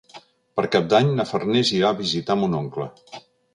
Per 0.59 0.63
Cap 0.75 0.87
d'Any 0.93 1.11
na 1.19 1.27
Farners 1.33 1.71
irà 1.81 1.93
a 1.95 1.99
visitar 2.01 2.39
mon 2.47 2.59
oncle. 2.65 2.91